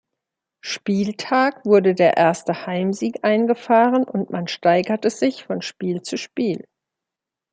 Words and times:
Spieltag 0.65 1.63
wurde 1.63 1.93
der 1.93 2.17
erste 2.17 2.65
Heimsieg 2.65 3.19
eingefahren 3.23 4.03
und 4.03 4.31
man 4.31 4.47
steigerte 4.47 5.11
sich 5.11 5.43
von 5.43 5.61
Spiel 5.61 6.01
zu 6.01 6.17
Spiel. 6.17 6.65